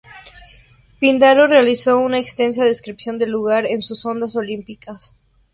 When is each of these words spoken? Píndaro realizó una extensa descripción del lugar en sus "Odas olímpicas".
Píndaro 0.99 1.45
realizó 1.45 1.99
una 1.99 2.17
extensa 2.17 2.65
descripción 2.65 3.19
del 3.19 3.29
lugar 3.29 3.67
en 3.67 3.83
sus 3.83 4.03
"Odas 4.07 4.35
olímpicas". 4.35 5.15